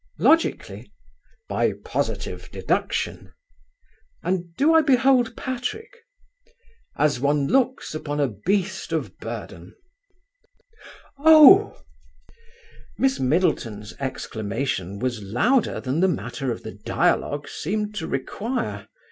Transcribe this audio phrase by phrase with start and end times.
[0.17, 0.91] "Logically?"
[1.47, 3.33] "By positive deduction."
[4.23, 5.95] "And do I behold Patrick?"
[6.95, 9.75] "As one looks upon a beast of burden."
[11.19, 11.77] "Oh!"
[12.97, 18.87] Miss Middleton's exclamation was louder than the matter of the dialogue seemed to require.